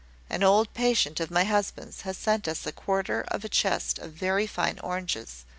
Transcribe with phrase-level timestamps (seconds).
[0.31, 4.13] An old patient of my husband's has sent us a quarter of a chest of
[4.13, 5.45] very fine oranges.